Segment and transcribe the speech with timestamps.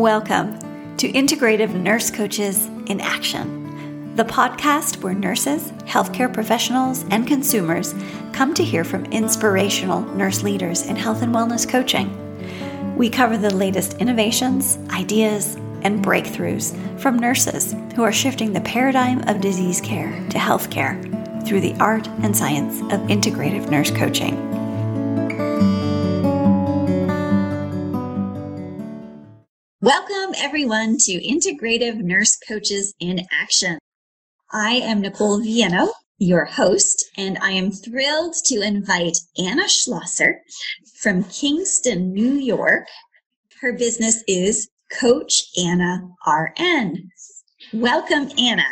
[0.00, 0.58] Welcome
[0.96, 7.94] to Integrative Nurse Coaches in Action, the podcast where nurses, healthcare professionals, and consumers
[8.32, 12.16] come to hear from inspirational nurse leaders in health and wellness coaching.
[12.96, 19.28] We cover the latest innovations, ideas, and breakthroughs from nurses who are shifting the paradigm
[19.28, 20.96] of disease care to healthcare
[21.46, 24.49] through the art and science of integrative nurse coaching.
[30.40, 33.78] Everyone, to Integrative Nurse Coaches in Action.
[34.50, 40.40] I am Nicole Viano, your host, and I am thrilled to invite Anna Schlosser
[40.96, 42.86] from Kingston, New York.
[43.60, 47.10] Her business is Coach Anna RN.
[47.74, 48.66] Welcome, Anna.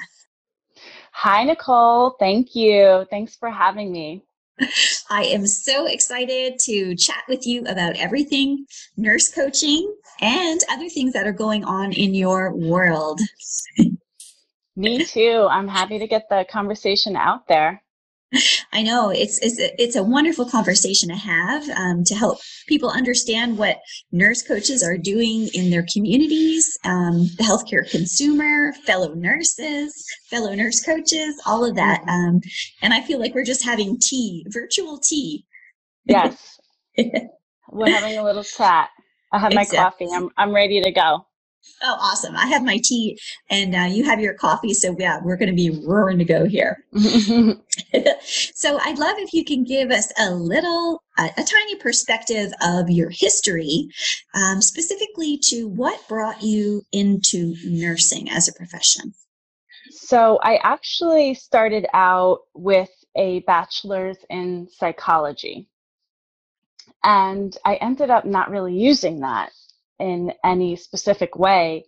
[1.12, 2.16] Hi, Nicole.
[2.18, 3.06] Thank you.
[3.10, 4.24] Thanks for having me.
[5.10, 8.66] I am so excited to chat with you about everything
[8.96, 13.20] nurse coaching and other things that are going on in your world.
[14.76, 15.48] Me too.
[15.50, 17.82] I'm happy to get the conversation out there.
[18.72, 22.90] I know it's it's a, it's a wonderful conversation to have um, to help people
[22.90, 23.78] understand what
[24.12, 30.84] nurse coaches are doing in their communities, um, the healthcare consumer, fellow nurses, fellow nurse
[30.84, 32.02] coaches, all of that.
[32.02, 32.10] Mm-hmm.
[32.10, 32.40] Um,
[32.82, 35.46] and I feel like we're just having tea, virtual tea.
[36.04, 36.58] Yes,
[37.70, 38.90] we're having a little chat.
[39.32, 39.78] I have exactly.
[39.78, 40.08] my coffee.
[40.14, 41.24] I'm I'm ready to go.
[41.82, 42.36] Oh, awesome.
[42.36, 43.18] I have my tea
[43.50, 44.74] and uh, you have your coffee.
[44.74, 46.84] So, yeah, we're going to be roaring to go here.
[48.22, 52.90] so, I'd love if you can give us a little, a, a tiny perspective of
[52.90, 53.88] your history,
[54.34, 59.14] um, specifically to what brought you into nursing as a profession.
[59.90, 65.68] So, I actually started out with a bachelor's in psychology.
[67.04, 69.52] And I ended up not really using that
[69.98, 71.84] in any specific way.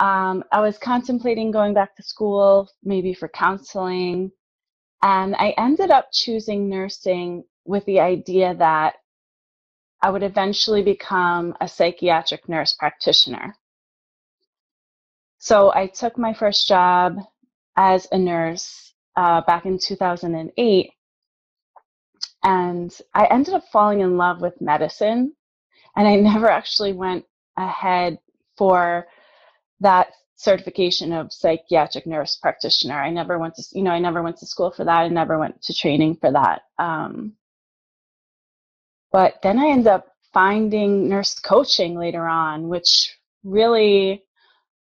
[0.00, 4.30] Um, I was contemplating going back to school, maybe for counseling,
[5.02, 8.94] and I ended up choosing nursing with the idea that
[10.02, 13.56] I would eventually become a psychiatric nurse practitioner.
[15.38, 17.16] So I took my first job
[17.76, 20.90] as a nurse uh, back in 2008,
[22.44, 25.34] and I ended up falling in love with medicine
[25.96, 27.24] and I never actually went
[27.58, 28.18] ahead
[28.56, 29.06] for
[29.80, 32.94] that certification of psychiatric nurse practitioner.
[32.94, 35.00] I never went to, you know, I never went to school for that.
[35.00, 36.62] I never went to training for that.
[36.78, 37.34] Um,
[39.10, 44.24] but then I ended up finding nurse coaching later on, which really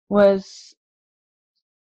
[0.09, 0.75] was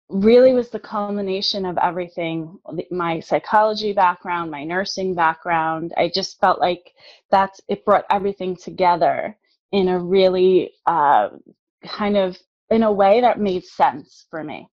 [0.09, 2.57] really was the culmination of everything
[2.89, 6.93] my psychology background my nursing background i just felt like
[7.29, 9.37] that's it brought everything together
[9.71, 11.29] in a really uh,
[11.85, 12.37] kind of
[12.69, 14.67] in a way that made sense for me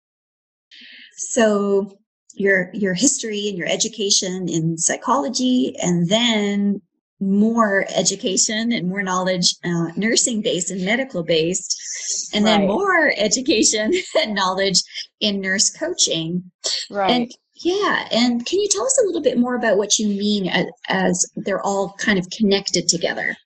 [1.16, 1.98] so
[2.34, 6.81] your your history and your education in psychology and then
[7.22, 12.58] more education and more knowledge, uh, nursing based and medical based, and right.
[12.58, 14.82] then more education and knowledge
[15.20, 16.42] in nurse coaching.
[16.91, 17.10] Right.
[17.10, 20.48] And yeah, and can you tell us a little bit more about what you mean
[20.48, 23.36] as, as they're all kind of connected together?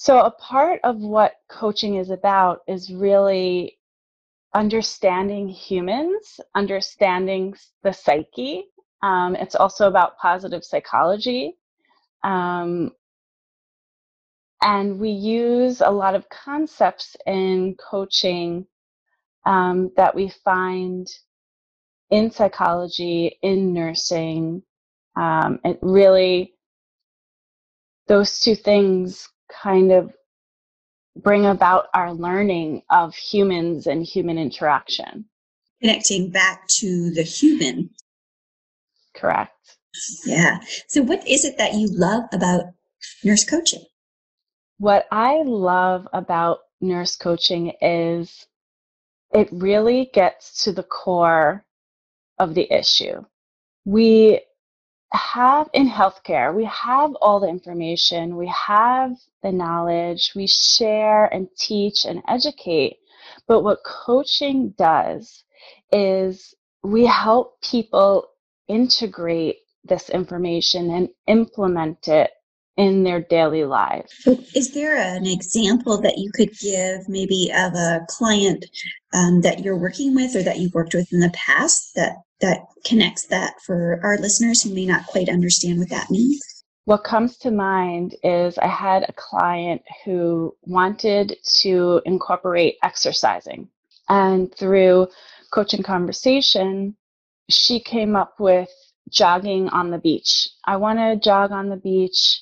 [0.00, 3.80] So, a part of what coaching is about is really
[4.54, 8.66] understanding humans, understanding the psyche.
[9.02, 11.56] Um, it's also about positive psychology.
[12.22, 12.92] Um,
[14.62, 18.68] and we use a lot of concepts in coaching
[19.46, 21.08] um, that we find
[22.10, 24.62] in psychology, in nursing.
[25.16, 26.54] Um, it really,
[28.06, 30.12] those two things kind of
[31.16, 35.24] bring about our learning of humans and human interaction.
[35.80, 37.90] Connecting back to the human.
[39.14, 39.52] Correct.
[40.24, 40.60] Yeah.
[40.86, 42.64] So, what is it that you love about
[43.24, 43.84] nurse coaching?
[44.78, 48.46] What I love about nurse coaching is
[49.32, 51.64] it really gets to the core
[52.38, 53.24] of the issue.
[53.84, 54.40] We
[55.12, 59.12] have in healthcare, we have all the information, we have
[59.42, 62.98] the knowledge, we share and teach and educate.
[63.46, 65.44] But what coaching does
[65.92, 68.28] is we help people
[68.68, 72.30] integrate this information and implement it
[72.76, 74.12] in their daily lives.
[74.54, 78.64] Is there an example that you could give, maybe of a client
[79.12, 82.66] um, that you're working with or that you've worked with in the past that that
[82.84, 86.40] connects that for our listeners who may not quite understand what that means?
[86.88, 93.68] what comes to mind is I had a client who wanted to incorporate exercising.
[94.08, 95.08] And through
[95.52, 96.96] coaching conversation,
[97.50, 98.70] she came up with
[99.10, 100.48] jogging on the beach.
[100.64, 102.40] I want to jog on the beach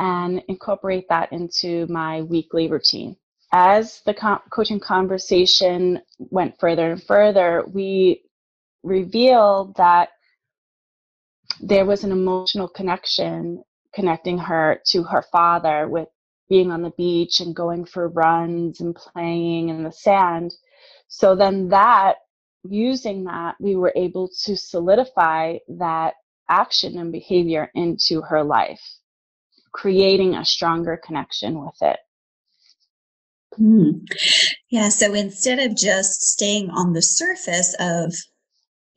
[0.00, 3.14] and incorporate that into my weekly routine.
[3.52, 8.24] As the co- coaching conversation went further and further, we
[8.82, 10.10] revealed that
[11.60, 13.62] there was an emotional connection
[13.94, 16.08] connecting her to her father with
[16.48, 20.54] being on the beach and going for runs and playing in the sand.
[21.08, 22.16] So then that
[22.64, 26.14] using that, we were able to solidify that
[26.48, 28.80] action and behavior into her life,
[29.72, 31.98] creating a stronger connection with it.
[33.56, 34.04] Hmm.
[34.70, 34.88] Yeah.
[34.88, 38.14] So instead of just staying on the surface of,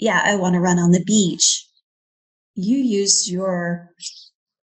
[0.02, 1.66] yeah, I want to run on the beach,
[2.56, 3.92] you used your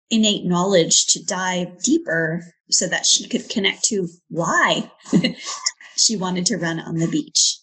[0.09, 2.41] innate knowledge to dive deeper
[2.71, 4.91] so that she could connect to why
[5.95, 7.59] she wanted to run on the beach.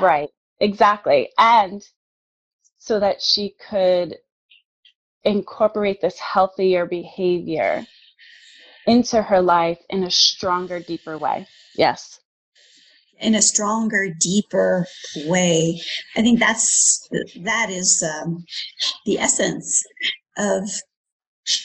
[0.00, 0.30] Right.
[0.60, 1.28] Exactly.
[1.38, 1.86] And
[2.78, 4.16] so that she could
[5.24, 7.86] incorporate this healthier behavior
[8.86, 11.46] into her life in a stronger, deeper way.
[11.74, 12.18] Yes.
[13.20, 14.86] In a stronger, deeper
[15.26, 15.80] way.
[16.16, 17.08] I think that's,
[17.42, 18.44] that is um,
[19.06, 19.82] the essence
[20.36, 20.68] of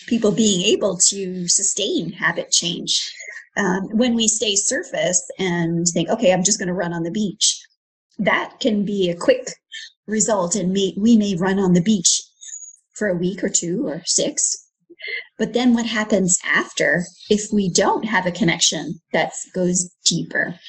[0.07, 3.11] people being able to sustain habit change.
[3.55, 7.11] Um, when we stay surface and think, okay, I'm just going to run on the
[7.11, 7.61] beach,
[8.17, 9.47] that can be a quick
[10.07, 12.21] result and may, we may run on the beach
[12.93, 14.63] for a week or two or six
[15.37, 20.59] but then what happens after if we don't have a connection that goes deeper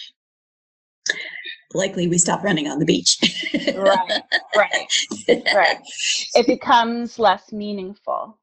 [1.75, 3.19] likely we stop running on the beach
[3.77, 4.23] right
[4.56, 5.79] right right
[6.35, 8.39] it becomes less meaningful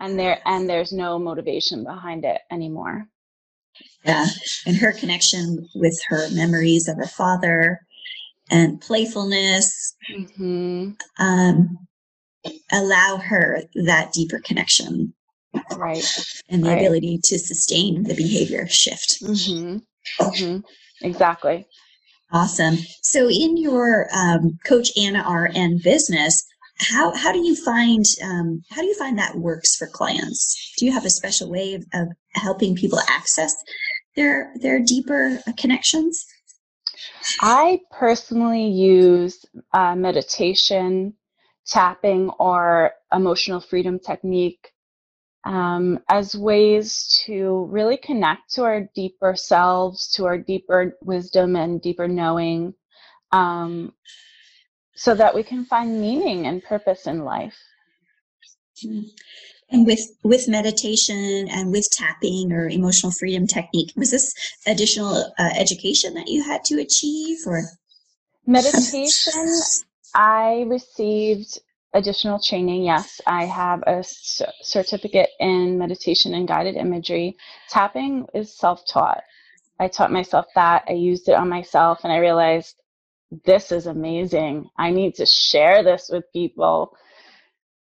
[0.00, 3.06] and there and there's no motivation behind it anymore
[4.04, 4.26] yeah
[4.66, 7.80] and her connection with her memories of her father
[8.50, 10.90] and playfulness mm-hmm.
[11.18, 11.78] um,
[12.72, 15.12] allow her that deeper connection
[15.76, 16.04] right
[16.48, 16.78] and the right.
[16.78, 19.78] ability to sustain the behavior shift mm-hmm.
[20.20, 20.58] Mm-hmm.
[21.02, 21.66] Exactly.
[22.32, 22.76] Awesome.
[23.02, 26.44] So in your um, coach anna rn business
[26.78, 30.74] how how do you find um, how do you find that works for clients?
[30.78, 33.54] Do you have a special way of, of helping people access
[34.14, 36.24] their their deeper connections?
[37.40, 41.14] I personally use uh, meditation
[41.66, 44.70] tapping or emotional freedom technique
[45.46, 51.80] um, as ways to really connect to our deeper selves to our deeper wisdom and
[51.80, 52.74] deeper knowing
[53.30, 53.92] um,
[54.96, 57.56] so that we can find meaning and purpose in life.
[59.70, 64.34] And with with meditation and with tapping or emotional freedom technique, was this
[64.66, 67.62] additional uh, education that you had to achieve, or
[68.46, 69.12] meditation?
[70.14, 71.60] I received
[71.94, 72.84] additional training.
[72.84, 77.36] Yes, I have a c- certificate in meditation and guided imagery.
[77.68, 79.22] Tapping is self taught.
[79.80, 80.84] I taught myself that.
[80.88, 82.76] I used it on myself, and I realized
[83.44, 84.68] this is amazing.
[84.78, 86.96] I need to share this with people.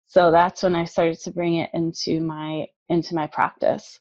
[0.08, 4.00] So that's when I started to bring it into my into my practice.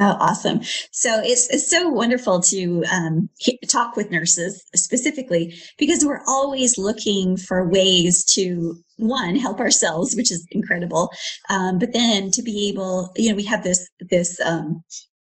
[0.00, 0.60] Oh, awesome.
[0.90, 3.28] So it's, it's so wonderful to um,
[3.68, 10.32] talk with nurses specifically because we're always looking for ways to, one, help ourselves, which
[10.32, 11.12] is incredible.
[11.48, 14.82] Um, but then to be able, you know, we have this, this um,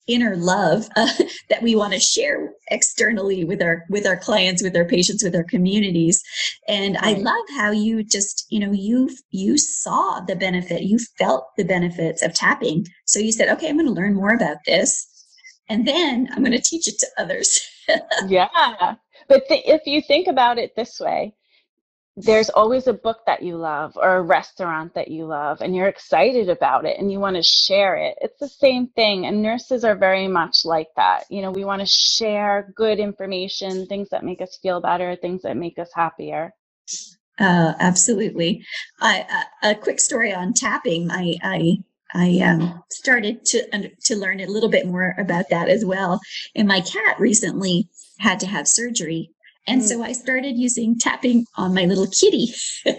[0.07, 1.09] inner love uh,
[1.51, 5.35] that we want to share externally with our with our clients with our patients with
[5.35, 6.23] our communities.
[6.69, 7.17] And right.
[7.17, 11.65] i love how you just you know you you saw the benefit you felt the
[11.65, 12.87] benefits of tapping.
[13.07, 15.07] So you said okay i'm going to learn more about this
[15.69, 17.61] and then i'm going to teach it to others.
[18.29, 18.95] Yeah.
[19.29, 21.35] But th- if you think about it this way
[22.17, 25.89] there's always a book that you love or a restaurant that you love and you're
[25.89, 28.17] excited about it and you want to share it.
[28.21, 29.27] It's the same thing.
[29.27, 31.25] And nurses are very much like that.
[31.29, 35.43] You know, we want to share good information, things that make us feel better, things
[35.43, 36.55] that make us happier.
[37.39, 38.65] Uh, absolutely.
[39.01, 39.27] I,
[39.63, 41.11] uh, a quick story on tapping.
[41.11, 41.79] I, I,
[42.15, 46.21] I um, started to to learn a little bit more about that as well.
[46.55, 47.89] And my cat recently
[48.21, 49.34] had to have surgery
[49.67, 49.85] and mm.
[49.85, 52.53] so I started using tapping on my little kitty.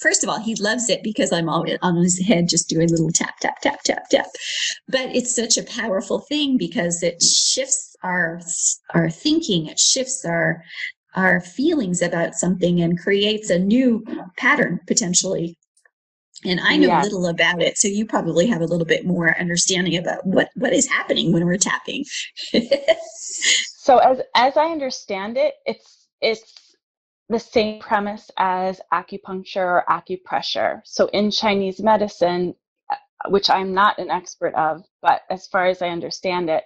[0.00, 3.10] First of all, he loves it because I'm always on his head just doing little
[3.10, 4.26] tap, tap, tap, tap, tap.
[4.88, 8.40] But it's such a powerful thing because it shifts our
[8.94, 10.62] our thinking, it shifts our
[11.14, 14.02] our feelings about something and creates a new
[14.38, 15.58] pattern potentially
[16.44, 17.02] and I know yeah.
[17.02, 20.72] little about it, so you probably have a little bit more understanding about what what
[20.72, 22.04] is happening when we're tapping.
[23.82, 26.76] so as as I understand it, it's it's
[27.28, 30.82] the same premise as acupuncture or acupressure.
[30.84, 32.54] So in Chinese medicine,
[32.88, 32.96] uh,
[33.30, 36.62] which I'm not an expert of, but as far as I understand it,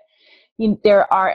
[0.59, 1.35] you, there are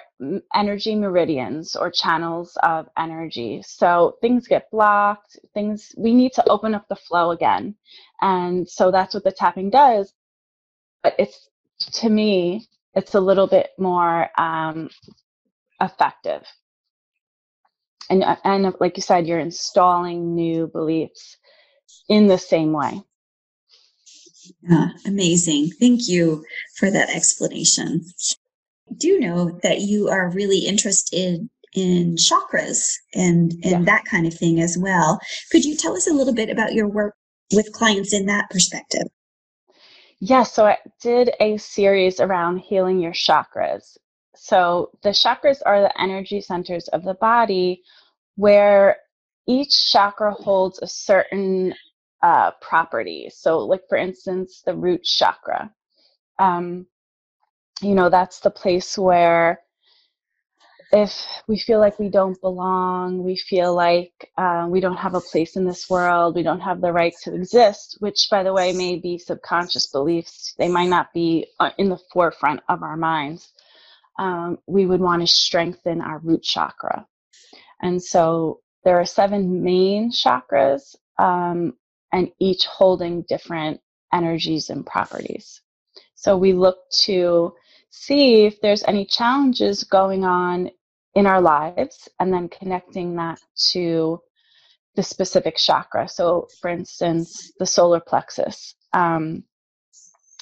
[0.53, 3.63] energy meridians or channels of energy.
[3.65, 7.73] So things get blocked, things, we need to open up the flow again.
[8.21, 10.13] And so that's what the tapping does.
[11.01, 11.50] But it's,
[11.93, 14.91] to me, it's a little bit more um,
[15.81, 16.43] effective.
[18.09, 21.38] And, uh, and uh, like you said, you're installing new beliefs
[22.09, 23.01] in the same way.
[24.61, 25.71] Yeah, amazing.
[25.79, 26.43] Thank you
[26.77, 28.05] for that explanation
[28.91, 33.83] I do know that you are really interested in chakras and and yeah.
[33.83, 35.19] that kind of thing as well.
[35.51, 37.15] Could you tell us a little bit about your work
[37.53, 39.07] with clients in that perspective?
[40.19, 43.97] Yeah, so I did a series around healing your chakras.
[44.43, 47.83] So the chakras are the energy centers of the body
[48.38, 48.98] where
[49.48, 51.75] each chakra holds a certain
[52.24, 53.29] uh, property.
[53.31, 55.71] So, like for instance, the root chakra.
[56.39, 56.88] Um,
[57.83, 59.62] you know, that's the place where
[60.91, 61.13] if
[61.48, 65.55] we feel like we don't belong, we feel like uh, we don't have a place
[65.55, 68.95] in this world, we don't have the right to exist, which, by the way, may
[68.98, 70.55] be subconscious beliefs.
[70.57, 73.53] They might not be uh, in the forefront of our minds.
[74.20, 77.06] Um, we would want to strengthen our root chakra.
[77.82, 81.74] And so there are seven main chakras, um,
[82.12, 83.80] and each holding different
[84.13, 85.62] energies and properties.
[86.15, 87.53] So we look to
[87.89, 90.70] see if there's any challenges going on
[91.15, 93.39] in our lives and then connecting that
[93.72, 94.20] to
[94.96, 96.08] the specific chakra.
[96.08, 98.75] So, for instance, the solar plexus.
[98.94, 99.44] Um,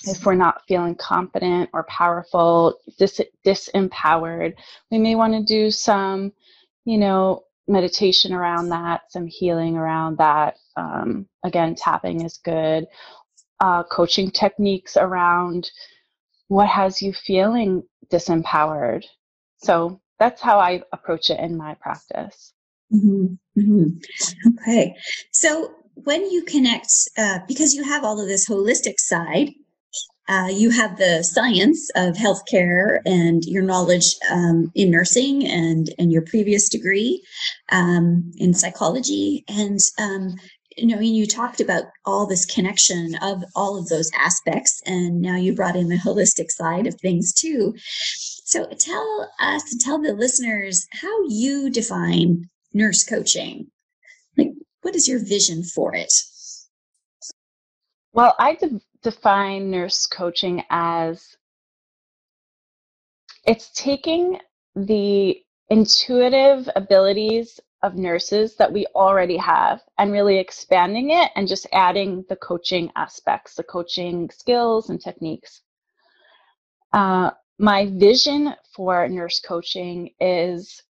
[0.03, 4.53] if we're not feeling confident or powerful, dis- disempowered,
[4.91, 6.31] we may want to do some,
[6.85, 10.57] you know, meditation around that, some healing around that.
[10.75, 12.87] Um, again, tapping is good.
[13.59, 15.69] Uh, coaching techniques around
[16.47, 19.03] what has you feeling disempowered?
[19.57, 22.53] So that's how I approach it in my practice.
[22.93, 23.59] Mm-hmm.
[23.59, 24.49] Mm-hmm.
[24.61, 24.95] Okay.
[25.31, 26.87] So when you connect,
[27.17, 29.51] uh, because you have all of this holistic side,
[30.27, 36.11] uh, you have the science of healthcare and your knowledge um, in nursing and and
[36.11, 37.23] your previous degree
[37.71, 40.35] um, in psychology, and um,
[40.77, 45.35] you know, you talked about all this connection of all of those aspects, and now
[45.35, 47.75] you brought in the holistic side of things too.
[48.45, 53.67] So tell us, tell the listeners how you define nurse coaching.
[54.37, 56.13] Like, what is your vision for it?
[58.19, 61.37] Well, I de- define nurse coaching as
[63.45, 64.41] it's taking
[64.75, 71.65] the intuitive abilities of nurses that we already have and really expanding it and just
[71.71, 75.61] adding the coaching aspects, the coaching skills and techniques.
[76.91, 80.83] Uh, my vision for nurse coaching is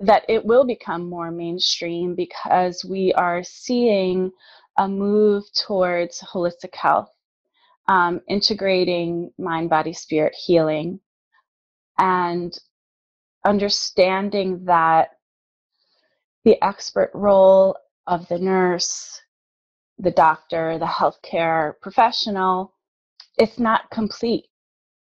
[0.00, 4.30] that it will become more mainstream because we are seeing
[4.78, 7.10] a move towards holistic health,
[7.88, 11.00] um, integrating mind, body, spirit healing,
[11.98, 12.58] and
[13.44, 15.10] understanding that
[16.44, 19.20] the expert role of the nurse,
[19.98, 22.74] the doctor, the healthcare professional,
[23.38, 24.46] it's not complete.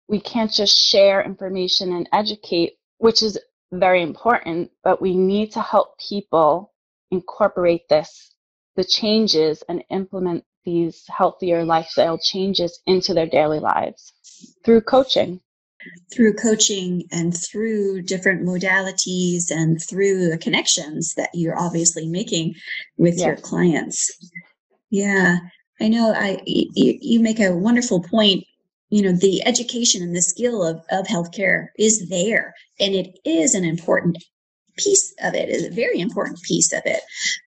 [0.09, 3.39] We can't just share information and educate, which is
[3.73, 6.73] very important, but we need to help people
[7.11, 8.34] incorporate this,
[8.77, 14.13] the changes, and implement these healthier lifestyle changes into their daily lives
[14.65, 15.41] through coaching
[16.13, 22.55] through coaching and through different modalities and through the connections that you're obviously making
[22.97, 23.27] with yes.
[23.27, 24.11] your clients.
[24.91, 25.39] Yeah,
[25.81, 26.13] I know.
[26.17, 28.45] I you, you make a wonderful point.
[28.91, 33.55] You know, the education and the skill of of healthcare is there, and it is
[33.55, 34.19] an important
[34.77, 35.49] piece of it.
[35.49, 37.01] Is a very important piece of it.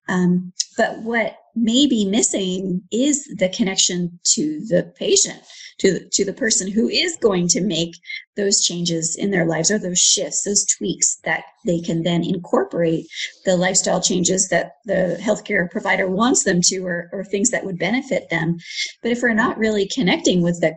[0.10, 5.42] Um, but what may be missing is the connection to the patient
[5.80, 7.96] to to the person who is going to make
[8.36, 13.06] those changes in their lives or those shifts those tweaks that they can then incorporate
[13.46, 17.80] the lifestyle changes that the healthcare provider wants them to or, or things that would
[17.80, 18.58] benefit them
[19.02, 20.76] but if we're not really connecting with the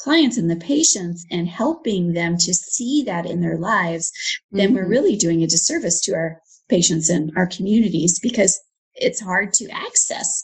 [0.00, 4.12] clients and the patients and helping them to see that in their lives
[4.50, 4.76] then mm-hmm.
[4.76, 8.60] we're really doing a disservice to our patients and our communities because
[8.96, 10.42] it's hard to access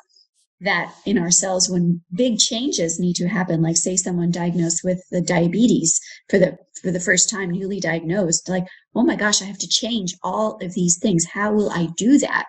[0.62, 3.62] that in ourselves when big changes need to happen.
[3.62, 8.48] Like say someone diagnosed with the diabetes for the for the first time newly diagnosed
[8.48, 8.66] like
[8.96, 11.24] oh my gosh i have to change all of these things.
[11.24, 12.46] How will i do that?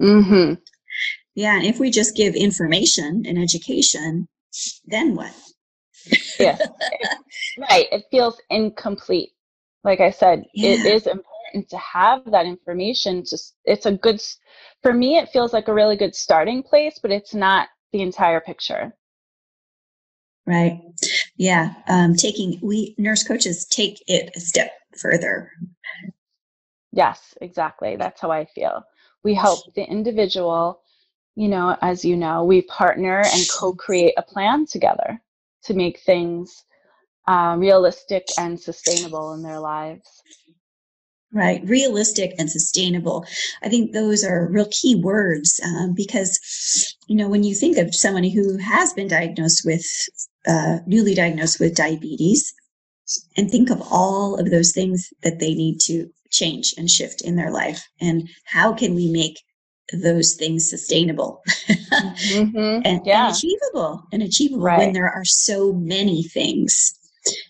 [0.00, 0.54] Mm-hmm.
[1.34, 4.28] yeah and if we just give information and education
[4.84, 5.32] then what?
[6.38, 6.58] Yeah
[7.70, 7.86] right.
[7.90, 9.30] It feels incomplete.
[9.84, 10.70] Like i said yeah.
[10.70, 11.24] it is important
[11.68, 14.20] to have that information just it's a good
[14.82, 18.40] for me, it feels like a really good starting place, but it's not the entire
[18.40, 18.94] picture.
[20.46, 20.80] Right.
[21.36, 21.74] Yeah.
[21.88, 25.50] Um, taking, we nurse coaches take it a step further.
[26.92, 27.96] Yes, exactly.
[27.96, 28.84] That's how I feel.
[29.24, 30.82] We help the individual,
[31.34, 35.20] you know, as you know, we partner and co create a plan together
[35.64, 36.64] to make things
[37.26, 40.22] uh, realistic and sustainable in their lives.
[41.36, 43.26] Right, realistic and sustainable.
[43.62, 46.40] I think those are real key words um, because,
[47.08, 49.84] you know, when you think of somebody who has been diagnosed with,
[50.48, 52.54] uh, newly diagnosed with diabetes,
[53.36, 57.36] and think of all of those things that they need to change and shift in
[57.36, 59.36] their life, and how can we make
[59.92, 62.80] those things sustainable mm-hmm.
[62.82, 63.26] and, yeah.
[63.26, 64.78] and, achievable and achievable right.
[64.78, 66.98] when there are so many things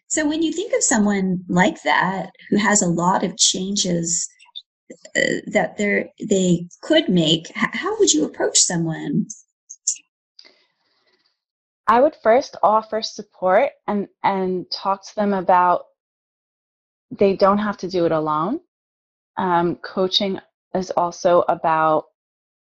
[0.09, 4.29] so when you think of someone like that who has a lot of changes
[5.17, 9.27] uh, that they they could make, how would you approach someone?
[11.89, 15.87] I would first offer support and and talk to them about
[17.11, 18.61] they don't have to do it alone.
[19.37, 20.41] Um, coaching
[20.75, 22.07] is also about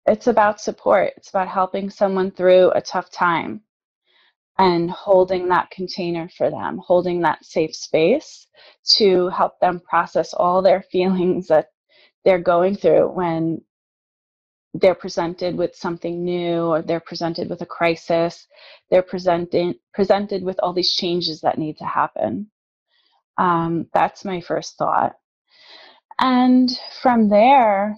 [0.07, 1.13] it's about support.
[1.17, 3.63] It's about helping someone through a tough time
[4.59, 8.47] and holding that container for them, holding that safe space
[8.97, 11.69] to help them process all their feelings that
[12.25, 13.61] they're going through when
[14.75, 18.47] they're presented with something new or they're presented with a crisis
[18.91, 22.51] they're presented presented with all these changes that need to happen.
[23.39, 25.15] Um, that's my first thought.
[26.21, 27.97] And from there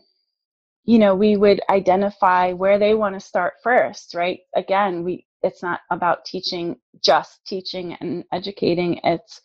[0.85, 4.41] you know we would identify where they want to start first right?
[4.55, 9.41] Again we it's not about teaching just teaching and educating it's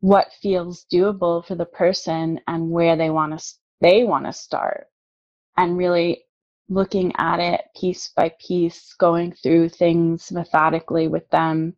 [0.00, 3.46] what feels doable for the person and where they want to
[3.80, 4.86] they want to start
[5.56, 6.22] and really
[6.68, 11.74] looking at it piece by piece going through things methodically with them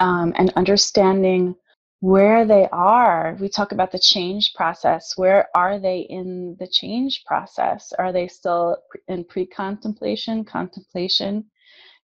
[0.00, 1.54] um, and understanding
[2.00, 3.36] where they are.
[3.40, 5.14] We talk about the change process.
[5.16, 7.92] Where are they in the change process?
[7.98, 8.76] Are they still
[9.08, 11.46] in pre contemplation, contemplation?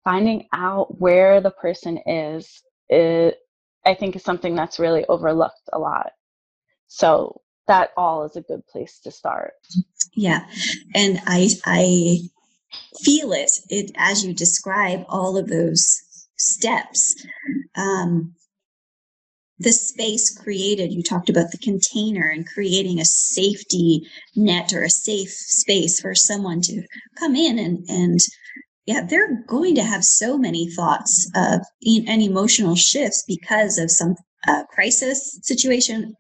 [0.05, 2.63] Finding out where the person is,
[2.93, 6.13] I think is something that's really overlooked a lot.
[6.89, 9.55] So that all is a good place to start.
[10.15, 10.47] Yeah.
[10.95, 12.19] And I I
[13.03, 16.03] feel it, it as you describe all of those
[16.37, 17.15] steps.
[17.77, 18.35] Um,
[19.59, 24.91] the space created, you talked about the container and creating a safety net or a
[24.91, 26.83] safe space for someone to
[27.19, 28.21] come in and, and
[28.87, 34.15] yeah, they're going to have so many thoughts of and emotional shifts because of some
[34.47, 36.15] uh, crisis situation,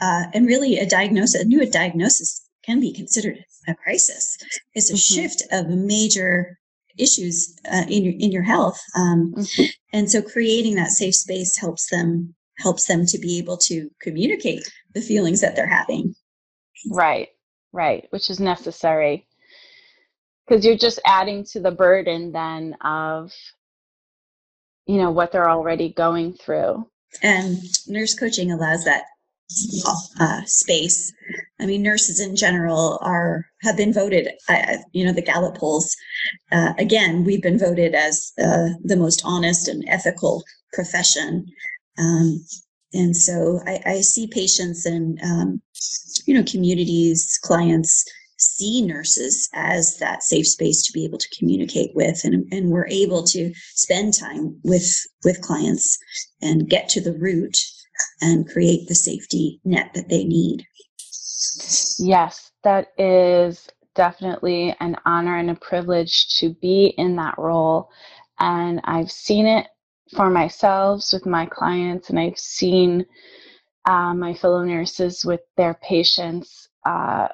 [0.00, 1.40] uh, and really a diagnosis.
[1.40, 4.36] A new diagnosis can be considered a crisis.
[4.74, 5.22] It's a mm-hmm.
[5.22, 6.58] shift of major
[6.98, 9.62] issues uh, in your in your health, um, mm-hmm.
[9.94, 14.70] and so creating that safe space helps them helps them to be able to communicate
[14.94, 16.14] the feelings that they're having.
[16.90, 17.28] Right,
[17.72, 19.26] right, which is necessary
[20.52, 23.32] because you're just adding to the burden then of
[24.86, 26.86] you know what they're already going through.
[27.22, 29.04] And nurse coaching allows that
[30.20, 31.10] uh, space.
[31.58, 35.96] I mean nurses in general are have been voted uh, you know the gallup polls
[36.50, 40.42] uh, again we've been voted as uh, the most honest and ethical
[40.74, 41.46] profession.
[41.98, 42.44] Um,
[42.92, 45.62] and so I, I, see patients and um,
[46.26, 48.04] you know communities clients
[48.42, 52.88] see nurses as that safe space to be able to communicate with and, and we're
[52.88, 55.98] able to spend time with with clients
[56.40, 57.56] and get to the root
[58.20, 60.66] and create the safety net that they need.
[61.98, 67.90] Yes that is definitely an honor and a privilege to be in that role.
[68.38, 69.66] And i've seen it
[70.16, 73.06] for myself with my clients and i've seen
[73.84, 77.28] uh, my fellow nurses with their patients uh,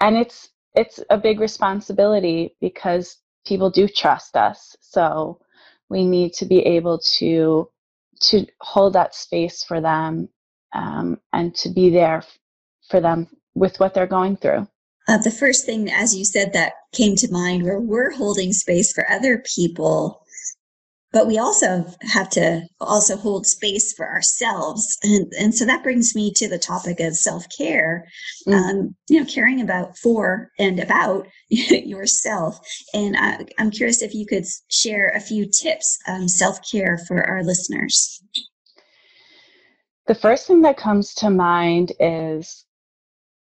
[0.00, 4.76] and it's it's a big responsibility because people do trust us.
[4.80, 5.40] So
[5.88, 7.68] we need to be able to
[8.20, 10.28] to hold that space for them
[10.74, 12.22] um, and to be there
[12.88, 14.66] for them with what they're going through.
[15.08, 18.92] Uh, the first thing, as you said, that came to mind where we're holding space
[18.92, 20.25] for other people
[21.12, 24.98] but we also have to also hold space for ourselves.
[25.02, 28.06] And and so that brings me to the topic of self-care.
[28.46, 28.54] Mm.
[28.54, 32.58] um, you know caring about for and about yourself.
[32.92, 37.42] And I, am curious if you could share a few tips on self-care for our
[37.42, 38.22] listeners.
[40.06, 42.64] The first thing that comes to mind is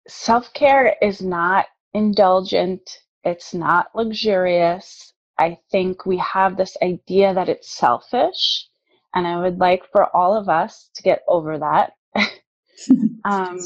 [0.07, 2.99] self-care is not indulgent.
[3.25, 8.69] It's not luxurious I think we have this idea that it's selfish,
[9.15, 11.93] and I would like for all of us to get over that.
[13.25, 13.59] um,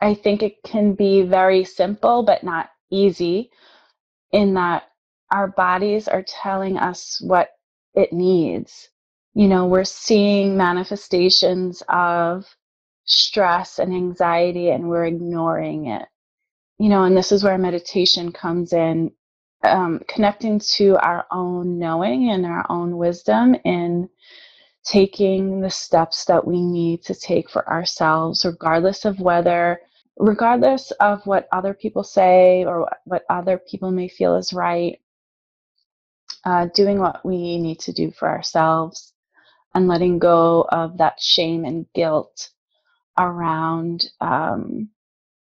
[0.00, 3.50] I think it can be very simple, but not easy,
[4.32, 4.84] in that
[5.32, 7.50] our bodies are telling us what
[7.94, 8.88] it needs.
[9.34, 12.44] You know, we're seeing manifestations of
[13.04, 16.06] stress and anxiety, and we're ignoring it.
[16.78, 19.12] You know, and this is where meditation comes in
[19.64, 24.08] um, connecting to our own knowing and our own wisdom in
[24.84, 29.80] taking the steps that we need to take for ourselves, regardless of whether,
[30.18, 35.00] regardless of what other people say or what other people may feel is right,
[36.44, 39.12] uh, doing what we need to do for ourselves
[39.74, 42.50] and letting go of that shame and guilt
[43.18, 44.88] around um,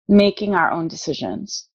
[0.07, 1.66] making our own decisions.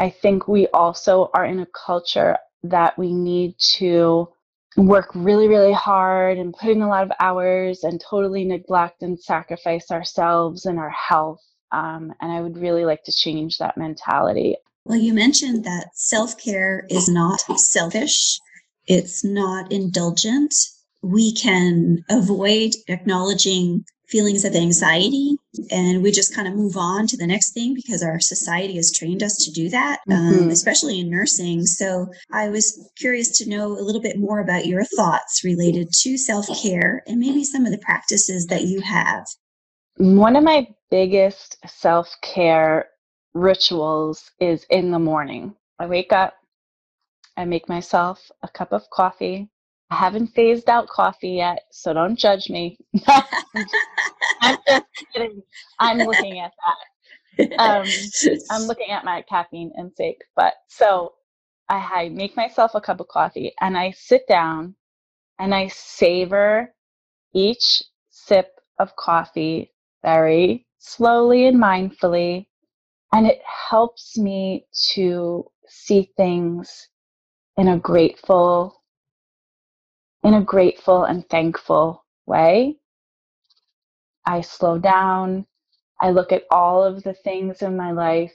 [0.00, 4.30] I think we also are in a culture that we need to
[4.78, 9.20] work really, really hard and put in a lot of hours and totally neglect and
[9.20, 11.42] sacrifice ourselves and our health.
[11.70, 14.56] Um, and I would really like to change that mentality.
[14.86, 18.40] Well, you mentioned that self care is not selfish,
[18.86, 20.54] it's not indulgent.
[21.02, 25.36] We can avoid acknowledging feelings of anxiety
[25.70, 28.92] and we just kind of move on to the next thing because our society has
[28.92, 30.42] trained us to do that um, mm-hmm.
[30.44, 31.64] um, especially in nursing.
[31.64, 36.18] So i was curious to know a little bit more about your thoughts related to
[36.18, 39.26] self-care and maybe some of the practices that you have.
[39.96, 42.86] One of my biggest self-care
[43.34, 45.54] rituals is in the morning.
[45.78, 46.34] I wake up
[47.36, 49.48] i make myself a cup of coffee
[49.90, 52.78] I haven't phased out coffee yet, so don't judge me.
[54.40, 55.42] I'm just kidding.
[55.80, 57.58] I'm looking at that.
[57.58, 57.88] Um,
[58.50, 60.22] I'm looking at my caffeine intake.
[60.36, 61.14] But so
[61.68, 64.76] I, I make myself a cup of coffee and I sit down
[65.40, 66.72] and I savor
[67.34, 69.72] each sip of coffee
[70.02, 72.46] very slowly and mindfully.
[73.12, 76.88] And it helps me to see things
[77.56, 78.79] in a grateful
[80.24, 82.76] in a grateful and thankful way.
[84.26, 85.46] I slow down.
[86.00, 88.32] I look at all of the things in my life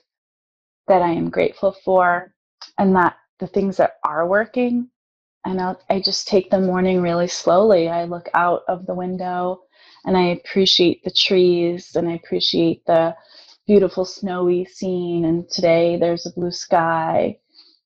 [0.88, 2.34] that I am grateful for
[2.78, 4.89] and that the things that are working.
[5.45, 7.89] And I'll, I just take the morning really slowly.
[7.89, 9.62] I look out of the window
[10.06, 13.15] and I appreciate the trees and I appreciate the
[13.67, 15.26] beautiful snowy scene.
[15.26, 17.38] And today there's a blue sky.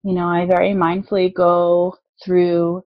[0.03, 2.83] You know, I very mindfully go through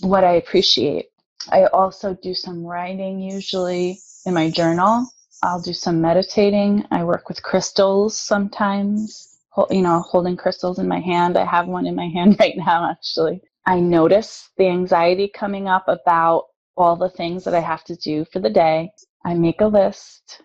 [0.00, 1.06] what I appreciate.
[1.50, 5.06] I also do some writing usually in my journal.
[5.42, 6.84] I'll do some meditating.
[6.90, 9.38] I work with crystals sometimes,
[9.70, 11.36] you know, holding crystals in my hand.
[11.36, 13.40] I have one in my hand right now, actually.
[13.66, 18.24] I notice the anxiety coming up about all the things that I have to do
[18.32, 18.90] for the day.
[19.24, 20.42] I make a list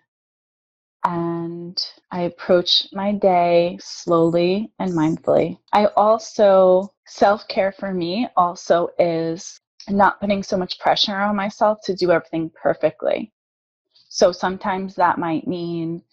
[1.04, 1.82] and
[2.12, 5.58] I approach my day slowly and mindfully.
[5.74, 11.80] I also, self care for me also is not putting so much pressure on myself
[11.86, 13.32] to do everything perfectly.
[14.10, 16.04] So sometimes that might mean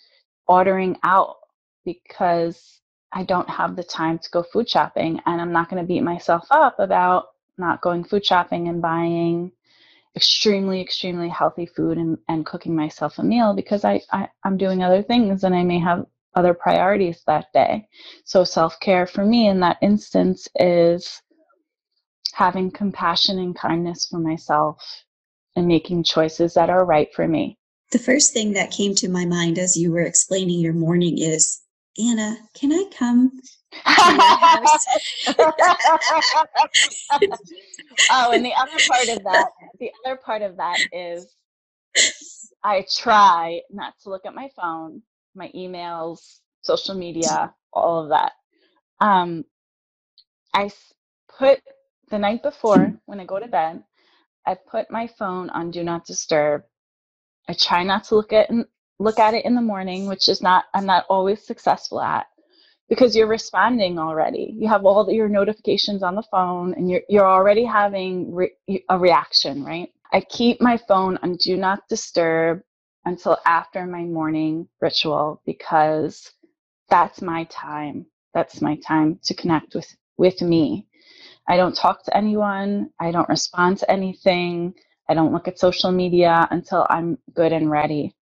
[0.47, 1.37] ordering out
[1.85, 2.81] because
[3.13, 6.03] I don't have the time to go food shopping and I'm not going to beat
[6.03, 9.53] myself up about not going food shopping and buying
[10.17, 14.83] extremely, extremely healthy food and, and cooking myself a meal because I, I, I'm doing
[14.83, 17.87] other things and I may have other priorities that day.
[18.25, 21.21] So self care for me in that instance is
[22.33, 24.83] having compassion and kindness for myself
[25.57, 27.57] and making choices that are right for me.
[27.93, 31.61] The first thing that came to my mind as you were explaining your morning is
[31.97, 33.41] Anna, can I come
[38.11, 39.49] oh, and the other part of that,
[39.81, 41.27] the other part of that is
[42.63, 45.03] I try not to look at my phone,
[45.35, 48.33] my emails, social media, all of that.
[49.01, 49.45] Um,
[50.55, 50.71] I
[51.39, 51.61] put
[52.11, 53.83] the night before when I go to bed,
[54.47, 56.63] I put my phone on do not disturb.
[57.49, 58.51] I try not to look at
[58.99, 62.27] look at it in the morning, which is not I'm not always successful at
[62.89, 64.55] because you're responding already.
[64.59, 68.57] You have all your notifications on the phone and you're, you're already having re-
[68.89, 69.91] a reaction, right?
[70.13, 72.63] I keep my phone on do not disturb
[73.07, 76.31] until after my morning ritual because
[76.91, 78.07] that's my time.
[78.35, 80.87] That's my time to connect with, with me.
[81.49, 82.91] I don't talk to anyone.
[83.01, 84.75] I don't respond to anything.
[85.09, 88.15] I don't look at social media until I'm good and ready.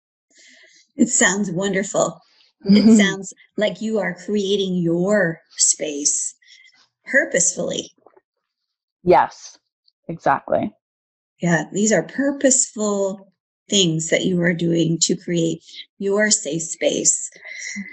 [0.95, 2.21] It sounds wonderful.
[2.65, 6.35] It sounds like you are creating your space
[7.05, 7.91] purposefully.
[9.03, 9.57] Yes,
[10.07, 10.73] exactly.
[11.41, 13.31] Yeah, these are purposeful
[13.69, 15.63] things that you are doing to create
[15.97, 17.29] your safe space.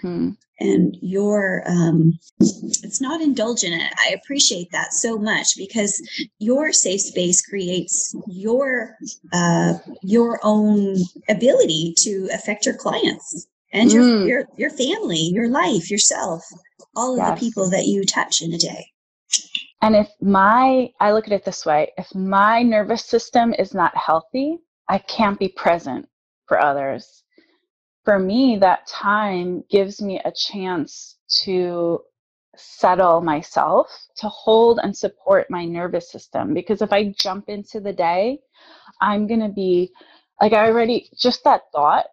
[0.04, 0.30] Mm-hmm
[0.61, 6.00] and your um, it's not indulgent i appreciate that so much because
[6.38, 8.96] your safe space creates your
[9.33, 10.96] uh, your own
[11.28, 14.28] ability to affect your clients and your mm.
[14.28, 16.42] your your family your life yourself
[16.96, 17.38] all of yes.
[17.38, 18.87] the people that you touch in a day
[19.83, 23.96] and if my i look at it this way if my nervous system is not
[23.96, 26.09] healthy i can't be present
[26.46, 27.22] for others
[28.04, 32.00] for me, that time gives me a chance to
[32.56, 36.54] settle myself, to hold and support my nervous system.
[36.54, 38.40] Because if I jump into the day,
[39.00, 39.92] I'm going to be
[40.40, 42.06] like, I already, just that thought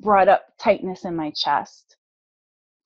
[0.00, 1.96] brought up tightness in my chest.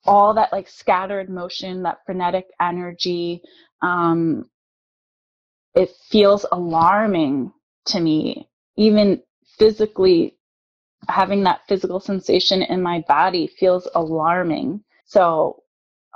[0.05, 3.41] All that like scattered motion, that frenetic energy,
[3.81, 4.49] um,
[5.73, 7.51] it feels alarming
[7.87, 9.21] to me, even
[9.57, 10.37] physically
[11.07, 14.83] having that physical sensation in my body feels alarming.
[15.05, 15.63] So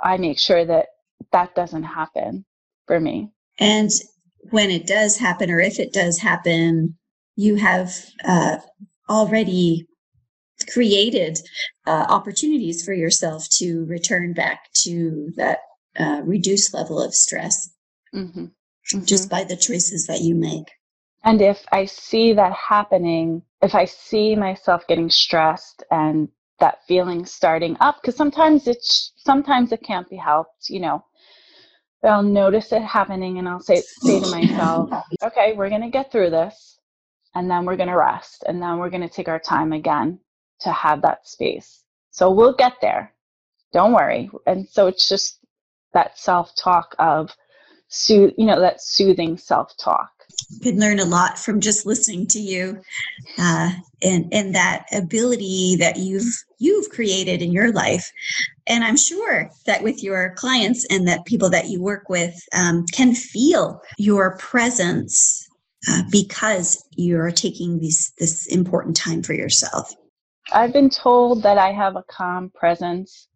[0.02, 0.86] I make sure that
[1.32, 2.44] that doesn't happen
[2.86, 3.30] for me.
[3.58, 3.90] And
[4.50, 6.96] when it does happen, or if it does happen,
[7.36, 7.94] you have
[8.26, 8.56] uh,
[9.08, 9.86] already
[10.66, 11.38] created
[11.86, 15.58] uh, opportunities for yourself to return back to that
[15.98, 17.70] uh, reduced level of stress
[18.14, 18.44] mm-hmm.
[18.44, 19.04] Mm-hmm.
[19.04, 20.70] just by the choices that you make.
[21.24, 26.28] And if I see that happening, if I see myself getting stressed and
[26.60, 31.04] that feeling starting up, because sometimes it's sometimes it can't be helped, you know.
[32.02, 34.90] I'll notice it happening and I'll say say to myself,
[35.22, 36.78] okay, we're gonna get through this
[37.34, 40.18] and then we're gonna rest and then we're gonna take our time again
[40.60, 41.82] to have that space.
[42.10, 43.12] So we'll get there.
[43.72, 44.30] Don't worry.
[44.46, 45.38] And so it's just
[45.92, 47.34] that self talk of
[47.88, 50.10] soothe you know, that soothing self talk
[50.62, 52.80] could learn a lot from just listening to you
[53.38, 53.70] uh,
[54.02, 58.10] and and that ability that you've you've created in your life
[58.66, 62.84] and i'm sure that with your clients and that people that you work with um,
[62.92, 65.48] can feel your presence
[65.90, 69.94] uh, because you're taking these this important time for yourself
[70.52, 73.28] i've been told that i have a calm presence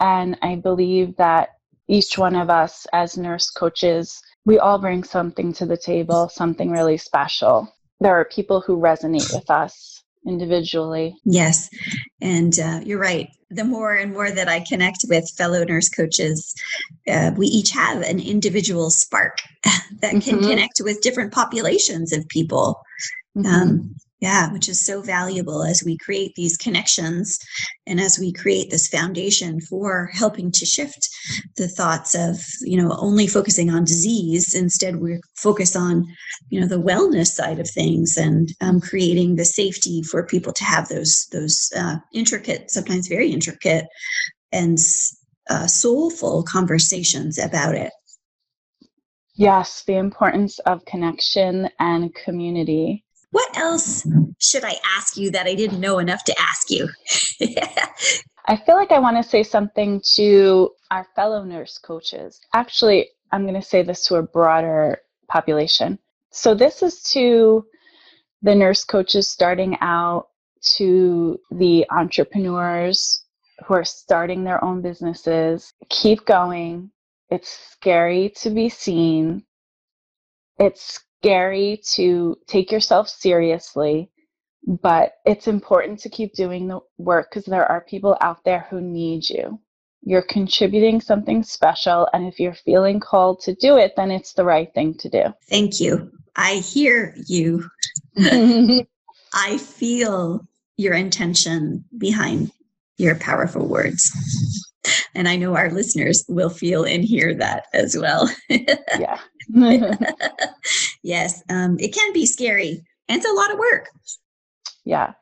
[0.00, 1.50] and i believe that
[1.88, 6.70] each one of us as nurse coaches we all bring something to the table, something
[6.70, 7.70] really special.
[8.00, 11.14] There are people who resonate with us individually.
[11.26, 11.68] Yes.
[12.22, 13.28] And uh, you're right.
[13.50, 16.54] The more and more that I connect with fellow nurse coaches,
[17.06, 19.36] uh, we each have an individual spark
[20.00, 20.48] that can mm-hmm.
[20.48, 22.80] connect with different populations of people.
[23.36, 23.46] Mm-hmm.
[23.54, 27.38] Um, yeah, which is so valuable as we create these connections
[27.86, 31.08] and as we create this foundation for helping to shift
[31.56, 34.54] the thoughts of, you know, only focusing on disease.
[34.56, 36.04] Instead, we focus on,
[36.48, 40.64] you know, the wellness side of things and um, creating the safety for people to
[40.64, 43.86] have those those uh, intricate, sometimes very intricate,
[44.50, 44.78] and
[45.48, 47.92] uh, soulful conversations about it.
[49.34, 54.06] Yes, the importance of connection and community what else
[54.40, 56.88] should I ask you that I didn't know enough to ask you?
[58.46, 62.40] I feel like I want to say something to our fellow nurse coaches.
[62.54, 65.98] Actually, I'm going to say this to a broader population.
[66.30, 67.66] So, this is to
[68.42, 70.28] the nurse coaches starting out,
[70.76, 73.24] to the entrepreneurs
[73.66, 75.72] who are starting their own businesses.
[75.90, 76.90] Keep going.
[77.30, 79.44] It's scary to be seen.
[80.58, 84.10] It's scary to take yourself seriously,
[84.66, 88.80] but it's important to keep doing the work because there are people out there who
[88.80, 89.58] need you.
[90.02, 94.44] You're contributing something special, and if you're feeling called to do it, then it's the
[94.44, 95.24] right thing to do.
[95.48, 96.10] Thank you.
[96.36, 97.68] I hear you.
[99.34, 102.52] I feel your intention behind
[102.96, 104.10] your powerful words.
[105.14, 108.30] And I know our listeners will feel and hear that as well.
[108.48, 109.18] yeah.
[111.02, 113.88] yes, um, it can be scary and it's a lot of work.
[114.84, 115.14] Yeah.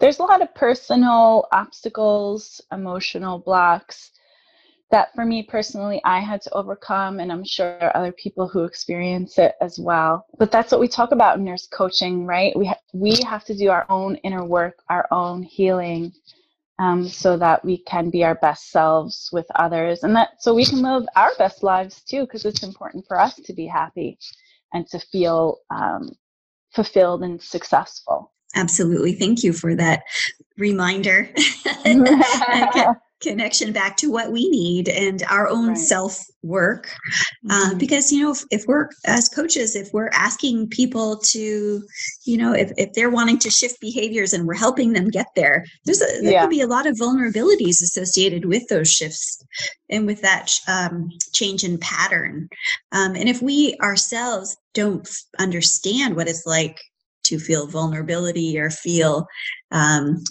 [0.00, 4.10] There's a lot of personal obstacles, emotional blocks.
[4.90, 9.38] that for me personally I had to overcome, and I'm sure other people who experience
[9.38, 10.26] it as well.
[10.38, 12.56] But that's what we talk about in nurse coaching, right?
[12.56, 16.12] We ha- we have to do our own inner work, our own healing,
[16.80, 20.64] um, so that we can be our best selves with others, and that so we
[20.64, 24.18] can live our best lives too, because it's important for us to be happy
[24.72, 26.10] and to feel um,
[26.74, 28.32] fulfilled and successful.
[28.54, 29.12] Absolutely.
[29.12, 30.02] Thank you for that
[30.56, 31.32] reminder.
[33.20, 35.78] connection back to what we need and our own right.
[35.78, 36.90] self work
[37.50, 37.78] uh, mm-hmm.
[37.78, 41.82] because you know if, if, we're as coaches if we're asking people to
[42.24, 45.64] you know if, if they're wanting to shift behaviors and we're helping them get there
[45.84, 46.40] there's a there yeah.
[46.40, 49.44] could be a lot of vulnerabilities associated with those shifts
[49.90, 52.48] and with that um, change in pattern
[52.92, 56.80] um, and if we ourselves don't understand what it's like
[57.22, 59.26] to feel vulnerability or feel
[59.72, 60.22] um,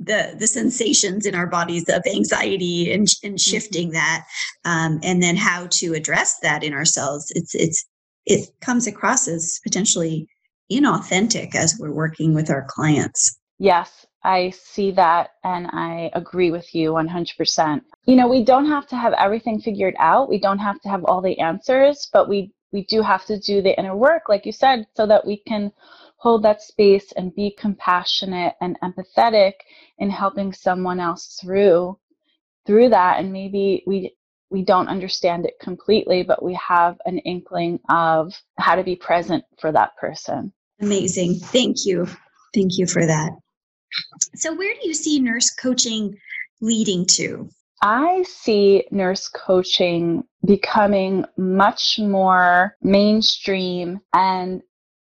[0.00, 3.36] the the sensations in our bodies of anxiety and, and mm-hmm.
[3.36, 4.24] shifting that
[4.64, 7.30] um, and then how to address that in ourselves.
[7.34, 7.86] It's it's
[8.26, 10.26] it comes across as potentially
[10.72, 13.38] inauthentic as we're working with our clients.
[13.58, 18.86] Yes i see that and i agree with you 100% you know we don't have
[18.86, 20.28] to have everything figured out.
[20.28, 23.62] We don't have to have all the answers but we we do have to do
[23.62, 25.72] the inner work like you said so that we can
[26.20, 29.54] hold that space and be compassionate and empathetic
[29.98, 31.98] in helping someone else through
[32.66, 33.18] through that.
[33.18, 34.14] And maybe we
[34.50, 39.42] we don't understand it completely but we have an inkling of how to be present
[39.58, 40.52] for that person.
[40.82, 41.36] Amazing.
[41.36, 42.06] Thank you.
[42.54, 43.30] Thank you for that.
[44.34, 46.18] So where do you see nurse coaching
[46.60, 47.48] leading to?
[47.82, 54.60] I see nurse coaching becoming much more mainstream and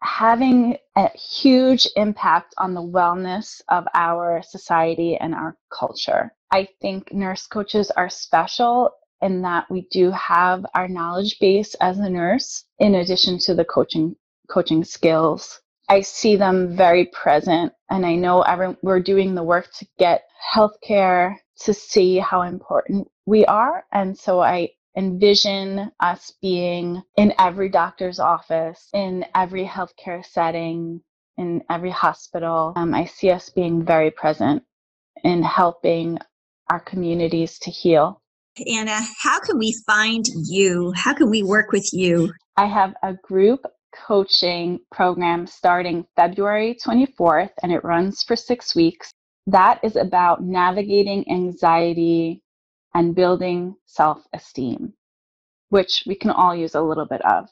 [0.02, 6.30] having a huge impact on the wellness of our society and our culture.
[6.50, 8.90] I think nurse coaches are special
[9.22, 13.64] in that we do have our knowledge base as a nurse in addition to the
[13.64, 14.14] coaching
[14.50, 15.60] coaching skills.
[15.88, 20.24] I see them very present and I know every, we're doing the work to get
[20.54, 27.68] healthcare to see how important we are and so I envision us being in every
[27.68, 31.00] doctor's office, in every healthcare setting,
[31.36, 32.72] in every hospital.
[32.76, 34.62] Um, I see us being very present
[35.24, 36.18] in helping
[36.70, 38.20] our communities to heal.
[38.66, 40.92] Anna, how can we find you?
[40.94, 42.32] How can we work with you?
[42.56, 49.12] I have a group coaching program starting February 24th, and it runs for six weeks.
[49.46, 52.42] That is about navigating anxiety
[52.94, 54.92] and building self esteem,
[55.68, 57.48] which we can all use a little bit of.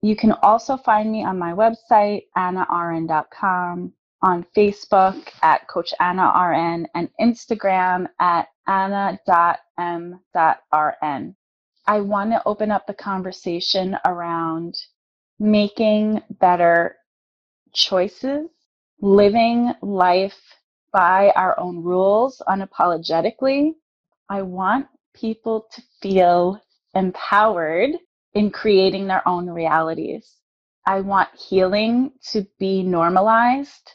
[0.00, 6.86] You can also find me on my website, annarn.com, on Facebook at Coach Anna RN,
[6.94, 10.16] and Instagram at anna.m.rn.
[11.86, 14.74] I want to open up the conversation around
[15.38, 16.96] making better
[17.72, 18.48] choices,
[19.00, 20.38] living life
[20.92, 23.72] by our own rules unapologetically,
[24.28, 26.60] I want people to feel
[26.94, 27.90] empowered
[28.34, 30.36] in creating their own realities.
[30.86, 33.92] I want healing to be normalized.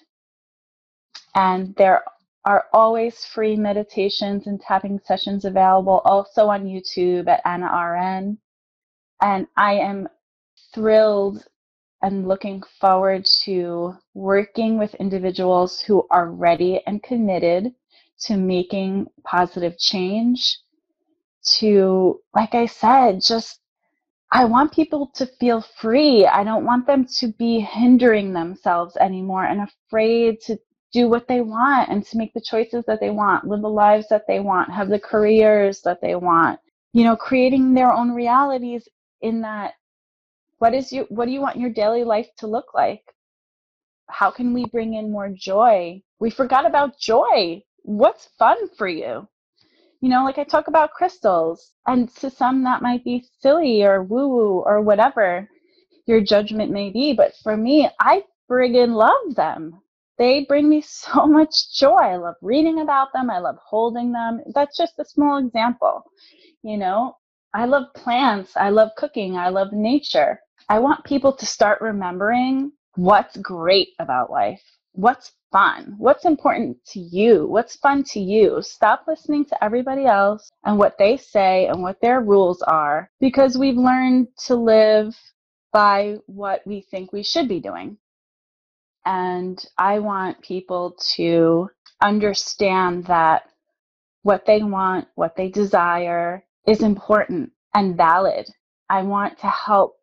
[1.35, 2.03] And there
[2.45, 8.37] are always free meditations and tapping sessions available also on YouTube at Anna RN.
[9.21, 10.07] And I am
[10.73, 11.45] thrilled
[12.01, 17.73] and looking forward to working with individuals who are ready and committed
[18.21, 20.59] to making positive change
[21.45, 23.59] to like i said just
[24.31, 26.25] i want people to feel free.
[26.25, 30.57] I don't want them to be hindering themselves anymore and afraid to
[30.93, 34.07] do what they want and to make the choices that they want live the lives
[34.09, 36.59] that they want have the careers that they want.
[36.93, 38.87] You know creating their own realities
[39.21, 39.73] in that
[40.59, 43.03] what is you what do you want your daily life to look like?
[44.09, 46.01] How can we bring in more joy?
[46.19, 49.27] We forgot about joy what's fun for you?
[50.01, 54.03] You know, like I talk about crystals, and to some that might be silly or
[54.03, 55.47] woo woo or whatever
[56.05, 57.13] your judgment may be.
[57.13, 59.81] But for me, I friggin' love them.
[60.17, 61.95] They bring me so much joy.
[61.95, 63.29] I love reading about them.
[63.29, 64.41] I love holding them.
[64.53, 66.03] That's just a small example.
[66.63, 67.17] You know,
[67.53, 68.57] I love plants.
[68.57, 69.37] I love cooking.
[69.37, 70.39] I love nature.
[70.69, 74.61] I want people to start remembering what's great about life,
[74.93, 75.95] what's fun?
[75.97, 77.47] What's important to you?
[77.47, 78.61] What's fun to you?
[78.61, 83.57] Stop listening to everybody else and what they say and what their rules are because
[83.57, 85.15] we've learned to live
[85.71, 87.97] by what we think we should be doing.
[89.05, 91.69] And I want people to
[92.01, 93.43] understand that
[94.23, 98.47] what they want, what they desire, is important and valid.
[98.89, 99.97] I want to help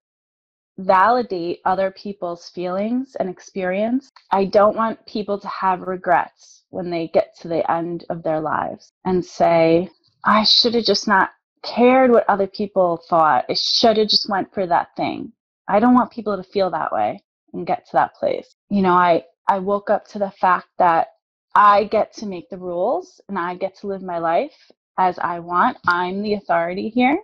[0.85, 4.11] validate other people's feelings and experience.
[4.31, 8.41] I don't want people to have regrets when they get to the end of their
[8.41, 9.89] lives and say,
[10.25, 11.31] I should have just not
[11.63, 13.45] cared what other people thought.
[13.49, 15.33] I should have just went for that thing.
[15.69, 17.23] I don't want people to feel that way
[17.53, 18.55] and get to that place.
[18.71, 21.09] You know, I, I woke up to the fact that
[21.55, 24.55] I get to make the rules and I get to live my life
[24.99, 25.79] as I want.
[25.87, 27.19] I'm the authority here.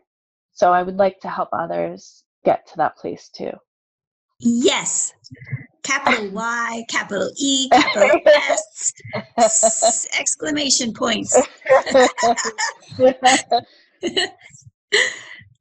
[0.53, 3.51] So I would like to help others get to that place too.
[4.41, 5.13] Yes.
[5.83, 8.21] Capital Y, capital E, capital
[9.37, 11.37] S, exclamation points.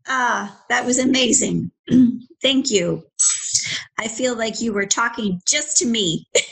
[0.08, 1.72] ah, that was amazing.
[2.42, 3.04] Thank you.
[4.00, 6.28] I feel like you were talking just to me.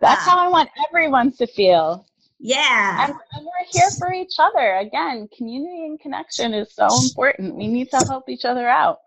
[0.00, 2.07] That's how I want everyone to feel.
[2.40, 3.06] Yeah.
[3.06, 4.76] And, and, we're here for each other.
[4.76, 7.56] Again, community and connection is so important.
[7.56, 8.98] We need to help each other out.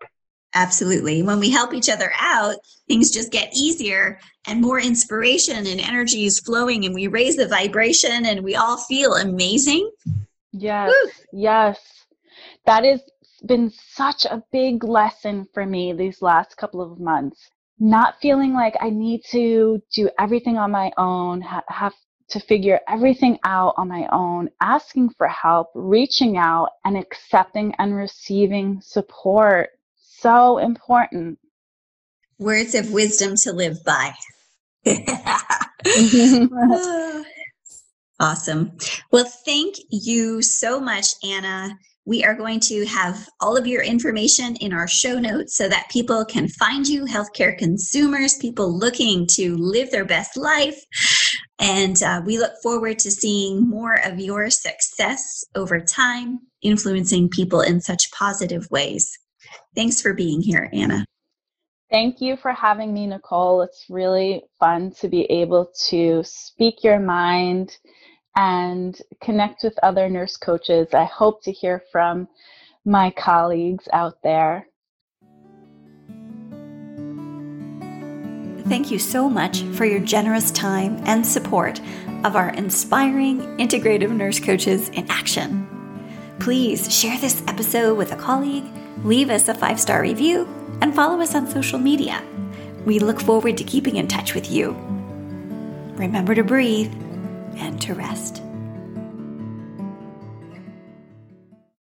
[0.54, 1.22] Absolutely.
[1.22, 2.56] When we help each other out,
[2.86, 7.48] things just get easier and more inspiration and energy is flowing and we raise the
[7.48, 9.90] vibration and we all feel amazing.
[10.52, 10.90] Yes.
[10.90, 11.10] Woo.
[11.32, 11.78] Yes.
[12.66, 13.00] That has
[13.46, 17.48] been such a big lesson for me these last couple of months.
[17.78, 21.94] Not feeling like I need to do everything on my own, ha- have
[22.32, 27.94] to figure everything out on my own, asking for help, reaching out, and accepting and
[27.94, 29.68] receiving support.
[29.96, 31.38] So important.
[32.38, 34.14] Words of wisdom to live by.
[38.18, 38.72] awesome.
[39.10, 41.78] Well, thank you so much, Anna.
[42.04, 45.88] We are going to have all of your information in our show notes so that
[45.88, 50.82] people can find you, healthcare consumers, people looking to live their best life.
[51.58, 57.60] And uh, we look forward to seeing more of your success over time, influencing people
[57.60, 59.10] in such positive ways.
[59.74, 61.04] Thanks for being here, Anna.
[61.90, 63.62] Thank you for having me, Nicole.
[63.62, 67.76] It's really fun to be able to speak your mind
[68.34, 70.88] and connect with other nurse coaches.
[70.94, 72.28] I hope to hear from
[72.84, 74.66] my colleagues out there.
[78.68, 81.80] Thank you so much for your generous time and support
[82.24, 85.68] of our inspiring integrative nurse coaches in action.
[86.38, 88.64] Please share this episode with a colleague,
[89.04, 90.48] leave us a five star review,
[90.80, 92.22] and follow us on social media.
[92.84, 94.76] We look forward to keeping in touch with you.
[95.94, 96.92] Remember to breathe
[97.56, 98.42] and to rest.